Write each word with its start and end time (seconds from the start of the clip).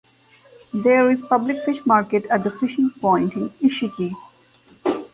There 0.73 1.11
is 1.11 1.21
a 1.21 1.27
public 1.27 1.63
fish 1.63 1.85
market 1.85 2.25
at 2.25 2.43
the 2.43 2.49
fishing 2.49 2.89
port 2.89 3.35
in 3.35 3.51
Isshiki. 3.61 4.15